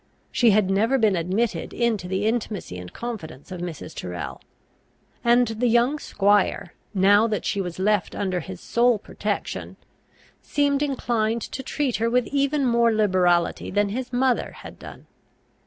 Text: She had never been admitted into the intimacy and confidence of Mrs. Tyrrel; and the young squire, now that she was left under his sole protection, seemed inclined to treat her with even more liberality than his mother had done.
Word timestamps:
She 0.31 0.49
had 0.49 0.71
never 0.71 0.97
been 0.97 1.15
admitted 1.15 1.75
into 1.75 2.07
the 2.07 2.25
intimacy 2.25 2.79
and 2.79 2.91
confidence 2.91 3.51
of 3.51 3.61
Mrs. 3.61 3.93
Tyrrel; 3.95 4.41
and 5.23 5.49
the 5.49 5.67
young 5.67 5.99
squire, 5.99 6.73
now 6.95 7.27
that 7.27 7.45
she 7.45 7.61
was 7.61 7.77
left 7.77 8.15
under 8.15 8.39
his 8.39 8.59
sole 8.59 8.97
protection, 8.97 9.77
seemed 10.41 10.81
inclined 10.81 11.43
to 11.43 11.61
treat 11.61 11.97
her 11.97 12.09
with 12.09 12.25
even 12.29 12.65
more 12.65 12.91
liberality 12.91 13.69
than 13.69 13.89
his 13.89 14.11
mother 14.11 14.53
had 14.61 14.79
done. 14.79 15.05